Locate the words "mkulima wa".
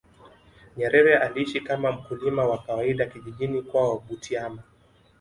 1.91-2.57